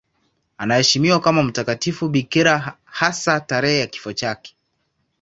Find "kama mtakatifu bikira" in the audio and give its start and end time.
1.19-2.77